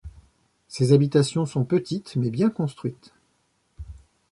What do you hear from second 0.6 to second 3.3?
Ces habitations sont petites mais bien construites.